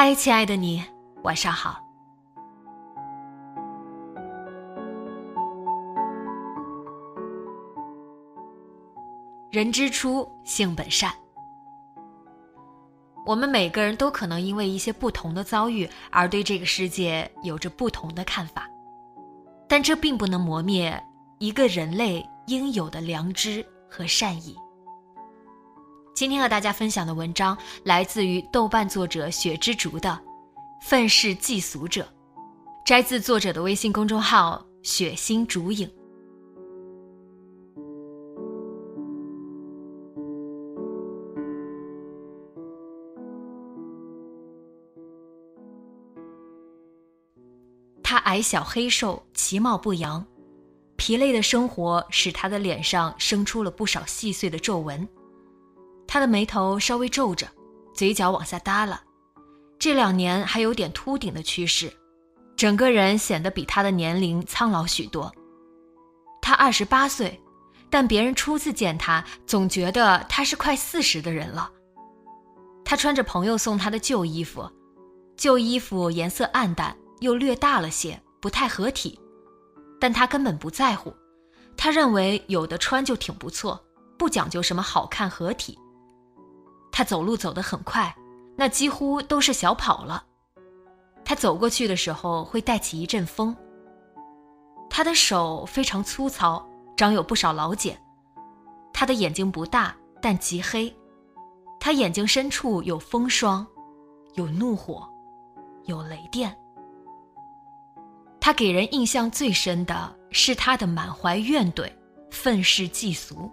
[0.00, 0.80] 嗨，亲爱的你，
[1.24, 1.80] 晚上好。
[9.50, 11.12] 人之初，性本善。
[13.26, 18.70] 我们每个人都可能因为一些不同的遭遇而对这个世界有着不同的看法，
[19.66, 20.96] 但这并不能磨灭
[21.40, 24.56] 一个人类应有的良知和善意。
[26.18, 30.10] 今天和大家分享的文章来自于豆瓣作者雪之竹的
[30.84, 32.02] 《愤世嫉俗者》，
[32.84, 35.88] 摘自作者的微信公众号“雪心竹影”。
[48.02, 50.26] 他矮小黑瘦，其貌不扬，
[50.96, 55.08] 疲累的生活使他的脸上生出了不少细碎的皱纹。
[56.08, 57.46] 他的眉头稍微皱着，
[57.94, 58.98] 嘴角往下耷拉，
[59.78, 61.92] 这两年还有点秃顶的趋势，
[62.56, 65.30] 整个人显得比他的年龄苍老许多。
[66.40, 67.38] 他二十八岁，
[67.90, 71.70] 但别人初次见他，总觉得他是快四十的人了。
[72.86, 74.66] 他穿着朋友送他的旧衣服，
[75.36, 79.20] 旧衣服颜色暗淡，又略大了些，不太合体，
[80.00, 81.14] 但他根本不在乎，
[81.76, 83.78] 他认为有的穿就挺不错，
[84.16, 85.78] 不讲究什么好看合体。
[86.98, 88.12] 他走路走得很快，
[88.56, 90.24] 那几乎都是小跑了。
[91.24, 93.56] 他走过去的时候会带起一阵风。
[94.90, 97.96] 他的手非常粗糙，长有不少老茧。
[98.92, 100.92] 他的眼睛不大，但极黑。
[101.78, 103.64] 他眼睛深处有风霜，
[104.34, 105.08] 有怒火，
[105.84, 106.52] 有雷电。
[108.40, 111.88] 他给人印象最深的是他的满怀怨怼，
[112.32, 113.48] 愤世嫉俗。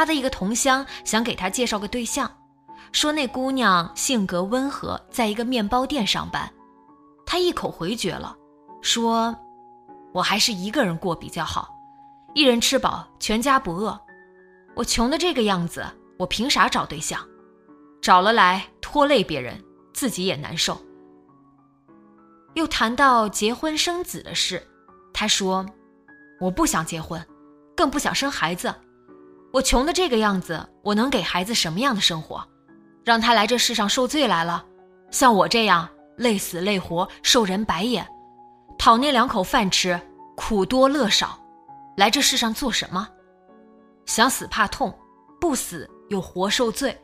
[0.00, 2.34] 他的一个同乡想给他介绍个对象，
[2.90, 6.50] 说那姑娘性格温和，在一个面包店上班。
[7.26, 8.34] 他一口回绝了，
[8.80, 9.36] 说
[10.14, 11.68] ：“我还是一个人过比较好，
[12.34, 14.00] 一人吃饱，全家不饿。
[14.74, 15.84] 我穷的这个样子，
[16.18, 17.20] 我凭啥找对象？
[18.00, 19.62] 找了来拖累别人，
[19.92, 20.80] 自己也难受。”
[22.56, 24.66] 又谈到结婚生子的事，
[25.12, 25.66] 他说
[26.40, 27.22] ：“我不想结婚，
[27.76, 28.74] 更不想生孩子。”
[29.52, 32.46] 我穷的这个样子，我能给孩子什么样的生活？
[33.04, 34.64] 让他来这世上受罪来了，
[35.10, 38.06] 像我这样累死累活，受人白眼，
[38.78, 40.00] 讨那两口饭吃，
[40.36, 41.38] 苦多乐少，
[41.96, 43.08] 来这世上做什么？
[44.06, 44.96] 想死怕痛，
[45.40, 46.96] 不死又活受罪。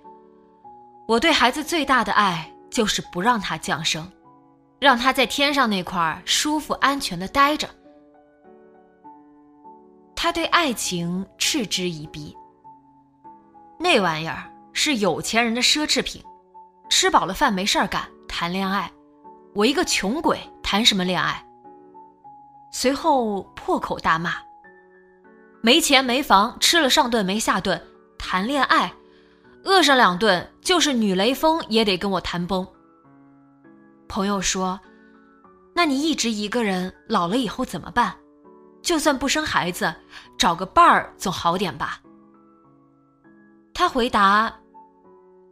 [1.09, 4.09] 我对孩子最大的爱，就是不让他降生，
[4.79, 7.69] 让他在天上那块舒服安全的待着。
[10.17, 12.35] 他对爱情嗤之以鼻。
[13.79, 16.21] 那玩意儿是有钱人的奢侈品，
[16.89, 18.91] 吃饱了饭没事儿干，谈恋爱。
[19.55, 21.47] 我一个穷鬼谈什么恋爱？
[22.73, 24.35] 随后破口大骂：
[25.61, 27.81] 没钱没房，吃了上顿没下顿，
[28.19, 28.93] 谈恋爱，
[29.65, 32.67] 饿上两顿就是女雷锋也得跟我谈崩。
[34.09, 34.79] 朋友说
[35.75, 38.15] ：“那你一直一个人，老了以后怎么办？”
[38.87, 39.93] 就算不生孩子，
[40.39, 42.01] 找个伴儿总好点吧。
[43.75, 44.61] 他回答：“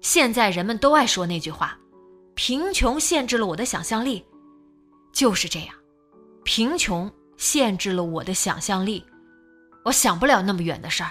[0.01, 1.77] 现在人们都爱说那句话，
[2.37, 4.25] 贫穷限制了我的想象力，
[5.13, 5.75] 就是这样，
[6.45, 9.05] 贫穷限制了我的想象力，
[9.85, 11.11] 我想不了那么远的事儿。”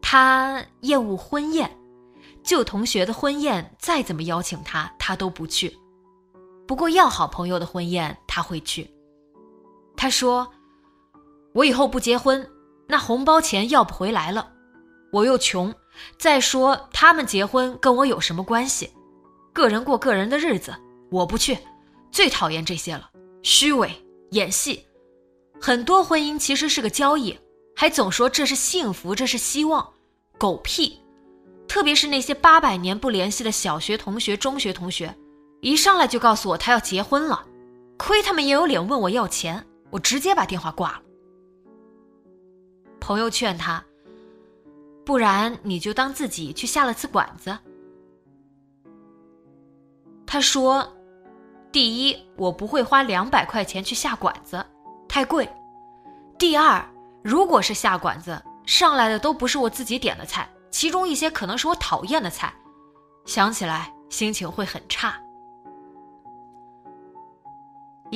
[0.00, 1.70] 他厌恶婚宴，
[2.42, 5.76] 旧同学的婚宴再怎么邀请他，他都不去。
[6.66, 8.90] 不过要好朋友的婚宴，他会去。
[9.96, 10.52] 他说
[11.54, 12.48] ：“我以后不结婚，
[12.86, 14.52] 那红包钱要不回来了，
[15.12, 15.74] 我又穷。
[16.18, 18.90] 再说他们结婚跟我有什么关系？
[19.54, 20.74] 个人过个人的日子，
[21.10, 21.58] 我不去。
[22.12, 23.08] 最讨厌这些了，
[23.42, 23.90] 虚伪
[24.32, 24.84] 演戏。
[25.58, 27.38] 很多婚姻其实是个交易，
[27.74, 29.86] 还总说这是幸福，这是希望，
[30.38, 31.00] 狗屁！
[31.66, 35.14] 特别是那些八百年不联系的小学同学、中学同学，
[35.62, 37.44] 一上来就告诉我他要结婚了，
[37.96, 39.66] 亏他们也有脸问我要钱，
[39.96, 41.02] 我直接把电话挂了。
[43.00, 43.82] 朋友劝他，
[45.06, 47.58] 不然你就当自己去下了次馆子。
[50.26, 50.86] 他说
[51.72, 54.62] ：“第一，我不会花两百块钱去下馆子。”
[55.08, 55.48] 太贵。
[56.38, 56.86] 第二，
[57.24, 62.52] 如果是下馆子，上来的都不是我自己点的菜，其中一些可能是我讨厌的菜，
[63.24, 65.18] 想起来心情会很差。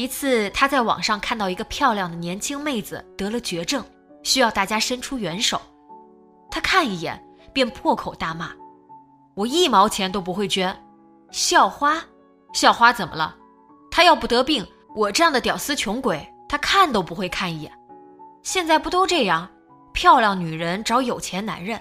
[0.00, 3.84] 一次，他在网上看到一个漂亮的年轻妹子得了绝症，
[4.22, 5.60] 需要大家伸出援手，
[6.50, 8.50] 他看一眼便破口大骂
[9.36, 10.74] ：“我一毛钱都不会捐，
[11.30, 12.02] 校花，
[12.54, 13.36] 校花怎么了？
[13.90, 14.66] 她要不得病，
[14.96, 17.70] 我这样的屌丝穷鬼。”他看都不会看一眼，
[18.42, 19.48] 现在不都这样？
[19.92, 21.80] 漂亮女人找有钱男人，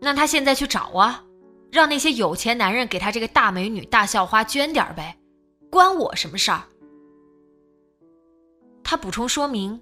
[0.00, 1.22] 那他现在去找啊，
[1.70, 5.16] 让那些有钱男人给他这个大美女、大校花捐点呗，
[5.70, 6.62] 关我什么事儿？
[8.84, 9.80] 他补充说明：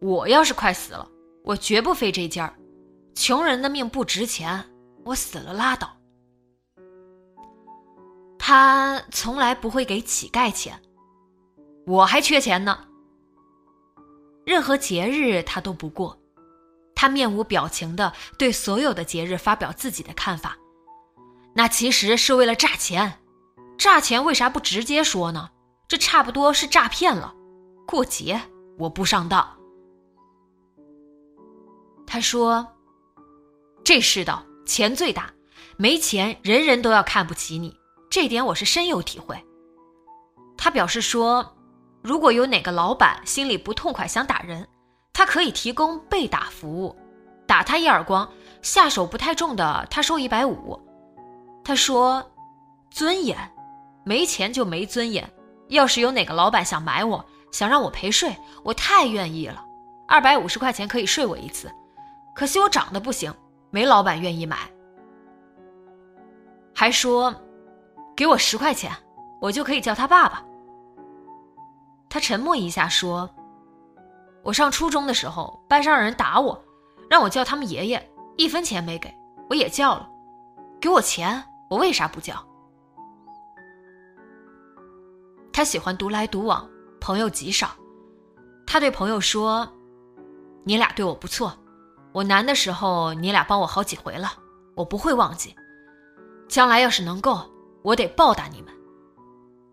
[0.00, 1.08] 我要是快死了，
[1.44, 2.54] 我绝不费这劲儿。
[3.14, 4.64] 穷人的命不值钱，
[5.04, 5.96] 我死了拉倒。
[8.38, 10.80] 他从来不会给乞丐钱，
[11.86, 12.86] 我还缺钱呢。
[14.46, 16.18] 任何节日他都不过，
[16.94, 20.56] 他面无表情的对所有的节日发表自己的看法，
[21.54, 23.20] 那其实是为了诈钱，
[23.76, 25.50] 诈钱为啥不直接说呢？
[25.86, 27.34] 这差不多是诈骗了。
[27.90, 28.38] 过节
[28.76, 29.56] 我不上当。
[32.06, 32.66] 他说
[33.82, 35.32] ：“这世道钱最大，
[35.78, 37.74] 没钱人人都要看不起你，
[38.10, 39.42] 这点我是深有体会。”
[40.58, 41.54] 他表示说。
[42.00, 44.66] 如果有哪个老板心里不痛快想打人，
[45.12, 46.96] 他可以提供被打服务，
[47.44, 48.30] 打他一耳光，
[48.62, 50.80] 下手不太重的他收一百五。
[51.64, 52.30] 他说
[52.88, 53.36] ：“尊严，
[54.04, 55.28] 没钱就没尊严。
[55.68, 59.64] 要是有哪个老板想买我，想让我陪睡，我太愿意了，
[60.06, 61.70] 二百五十块钱可以睡我一次。
[62.34, 63.34] 可惜我长得不行，
[63.70, 64.58] 没老板愿意买。”
[66.74, 67.34] 还说
[68.14, 68.92] ：“给我十块钱，
[69.40, 70.44] 我就可以叫他爸爸。”
[72.08, 73.28] 他沉默一下，说
[74.44, 76.62] ：“我上初中的时候，班上人打我，
[77.10, 79.12] 让我叫他们爷爷，一分钱没给，
[79.50, 80.08] 我也叫了。
[80.80, 82.34] 给我钱，我为啥不叫？”
[85.52, 87.70] 他喜欢独来独往，朋友极少。
[88.66, 89.66] 他对朋友说
[90.64, 91.52] ：“你俩对我不错，
[92.12, 94.32] 我难的时候你俩帮我好几回了，
[94.74, 95.54] 我不会忘记。
[96.48, 97.40] 将来要是能够，
[97.82, 98.72] 我得报答你们。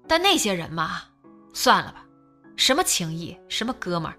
[0.07, 1.01] 但那些人嘛，
[1.53, 2.05] 算了吧。”
[2.57, 4.17] 什么情谊，什么哥们儿，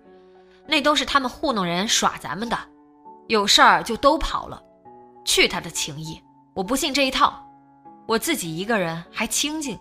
[0.67, 2.59] 那都是他们糊弄人、耍咱们的，
[3.29, 4.63] 有事儿就都跑了。
[5.25, 6.23] 去他的情谊，
[6.55, 7.43] 我不信这一套，
[8.07, 9.79] 我自己一个人还清静。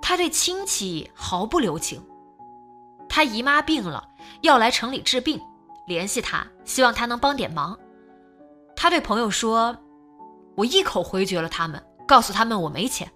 [0.00, 2.02] 他对亲戚毫不留情。
[3.08, 4.08] 他姨妈病了，
[4.42, 5.40] 要来城里治病，
[5.86, 7.78] 联系他，希望他能帮点忙。
[8.76, 9.76] 他对朋友说
[10.56, 13.10] ：“我一口回绝了他们，告诉他们我没钱。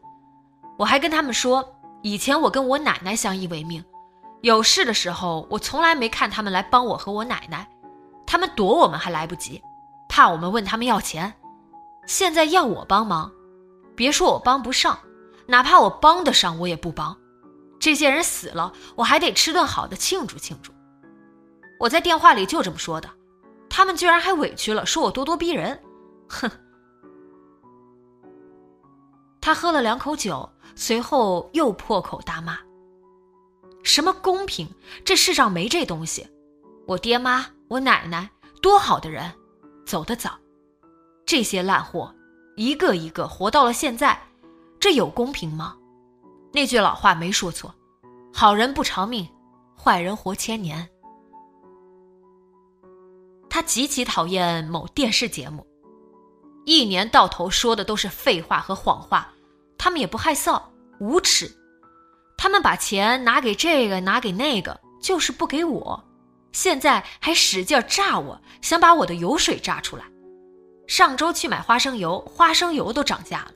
[0.77, 1.71] 我还跟他们说。”
[2.07, 3.83] 以前我跟我奶奶相依为命，
[4.43, 7.67] 有事的时候我从来没看他们来帮我和我奶奶，
[8.27, 9.63] 他们躲我们还来不及，
[10.07, 11.33] 怕我们问他们要钱。
[12.07, 13.33] 现在要我帮忙，
[13.97, 14.99] 别说我帮不上，
[15.47, 17.17] 哪怕我帮得上，我也不帮。
[17.79, 20.73] 这些人死了，我还得吃顿好的庆祝庆祝。
[21.79, 23.11] 我在电话里就这么说的，
[23.69, 25.83] 他们居然还委屈了，说我咄咄逼人，
[26.29, 26.51] 哼。
[29.41, 30.49] 他喝了两口酒。
[30.77, 32.59] 随后又破口大骂
[33.85, 34.69] ：“什么公平？
[35.05, 36.27] 这世上没这东西！
[36.85, 38.29] 我爹妈、我奶奶
[38.61, 39.31] 多好的人，
[39.87, 40.37] 走得早，
[41.25, 42.13] 这些烂货
[42.57, 44.21] 一个一个活到了现在，
[44.85, 45.75] 这有公平吗？
[46.53, 47.75] 那句老话没说错，
[48.35, 49.27] 好人不长命，
[49.75, 50.87] 坏人活千年。”
[53.49, 55.67] 他极其讨厌某电视节目，
[56.67, 59.33] 一年到头说的都是废话和谎话。
[59.79, 60.61] 他们也不害臊，
[61.01, 61.51] 无耻。
[62.37, 66.05] 他们把钱拿给这个，拿给那个，就是不给我。
[66.53, 70.05] 现在还使劲榨我，想把我的油水榨出来。
[70.87, 73.53] 上周去买花生油，花生油都涨价了。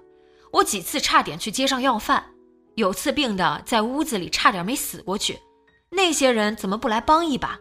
[0.53, 2.25] 我几次差点去街上要饭，
[2.77, 5.39] 有次病的在屋子里差点没死过去。
[5.91, 7.59] 那些人怎么不来帮一把？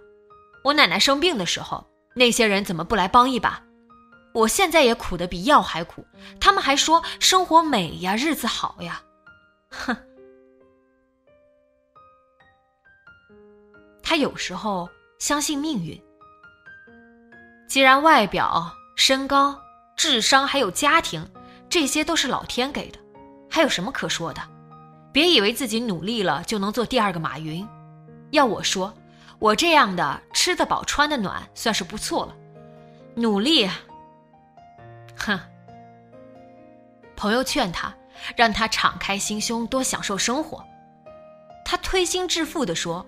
[0.64, 3.62] 我奶奶生病的时候，那些人怎么不来帮一把？
[4.34, 6.06] 我现在也苦得比药还苦，
[6.40, 9.02] 他们还说生活美呀，日子好呀。
[9.70, 9.96] 哼！
[14.04, 14.90] 他有时候
[15.20, 16.00] 相信命运。
[17.68, 19.60] 既然外表、身高、
[19.98, 21.30] 智商还有家庭，
[21.70, 23.00] 这些都是老天给的，
[23.50, 24.42] 还有什么可说的？
[25.12, 27.68] 别以为自己努力了就能做第二个马云。
[28.32, 28.94] 要我说，
[29.40, 32.36] 我这样的吃得饱、穿得暖，算是不错了。
[33.16, 33.68] 努力，
[35.18, 35.40] 哼！
[37.16, 37.94] 朋友劝他，
[38.36, 40.64] 让他敞开心胸，多享受生活。
[41.66, 43.06] 他推心置腹地说：“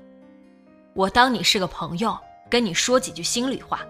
[0.95, 2.17] 我当你是个朋友，
[2.49, 3.81] 跟你说几句心里话。”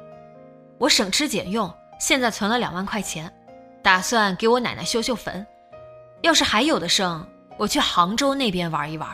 [0.78, 3.34] 我省吃俭用，现在存了两万块钱，
[3.90, 5.44] 打算给我奶奶修修坟。
[6.22, 7.28] 要是还有的剩，
[7.58, 9.10] 我去杭州那边玩一玩。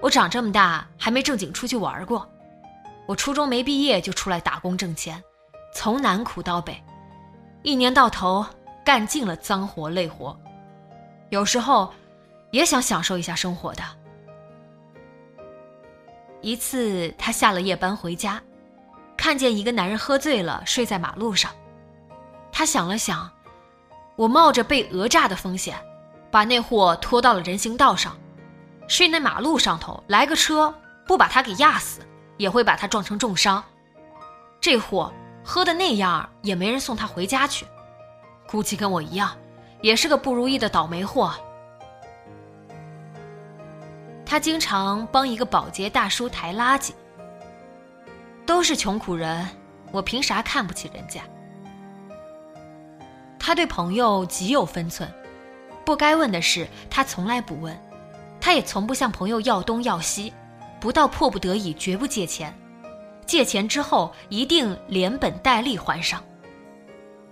[0.00, 2.28] 我长这么大还没正经出去玩过。
[3.06, 5.22] 我初中没毕业就出来打工挣钱，
[5.72, 6.76] 从南苦到北，
[7.62, 8.44] 一年到头
[8.84, 10.36] 干尽了脏活累活。
[11.28, 11.94] 有时候
[12.50, 13.84] 也想享受一下生活的。
[16.40, 18.42] 一次，他下了夜班回家。
[19.16, 21.52] 看见一个男人喝醉了睡在马路上，
[22.50, 23.30] 他想了想，
[24.16, 25.78] 我冒着被讹诈的风险，
[26.30, 28.16] 把那货拖到了人行道上，
[28.88, 30.74] 睡那马路上头，来个车
[31.06, 32.00] 不把他给压死，
[32.38, 33.62] 也会把他撞成重伤。
[34.60, 35.12] 这货
[35.44, 37.66] 喝的那样，也没人送他回家去，
[38.48, 39.36] 估计跟我一样，
[39.82, 41.32] 也是个不如意的倒霉货。
[44.24, 46.92] 他经常帮一个保洁大叔抬垃圾。
[48.46, 49.46] 都是穷苦人，
[49.92, 51.20] 我凭啥看不起人家？
[53.46, 55.08] 他对朋友极有分寸，
[55.84, 57.80] 不该问的事他从来不问，
[58.40, 60.32] 他也从不向朋友要东要西，
[60.80, 62.52] 不到迫不得已绝不借钱，
[63.24, 66.20] 借钱之后一定连本带利还上。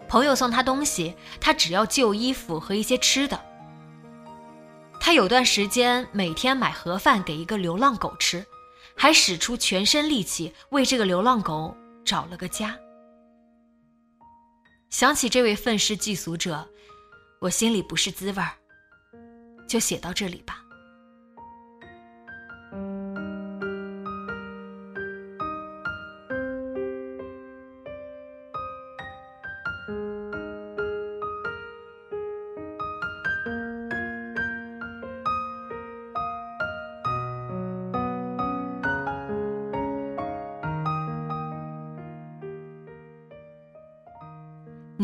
[0.07, 3.41] 朋友送他东西，他只要旧衣服和一些吃的。
[5.01, 8.47] 他有段时间每天买盒饭给一个流浪狗吃。
[8.95, 12.77] 还使出全身力气为这个流浪狗找了个家。
[14.95, 16.71] 想起这位愤世嫉俗者，
[17.41, 18.53] 我心里不是滋味儿。
[19.67, 20.64] 就写到这里吧。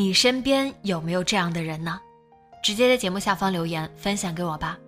[0.01, 2.01] 你身边有没有这样的人呢？
[2.63, 4.79] 直接在节目下方留言分享给我吧。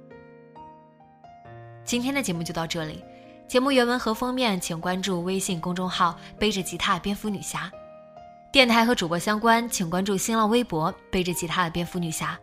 [1.85, 3.05] 今天的节目就到这里，
[3.47, 7.71] 节目原文和封面请关注微信公众号“背着吉他的蝙蝠女侠”，
[8.51, 12.41] 电台和主播相关请关注新浪微博“背着吉他的蝙蝠女侠”。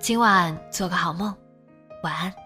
[0.00, 1.36] 今晚做个好梦，
[2.02, 2.41] 晚安。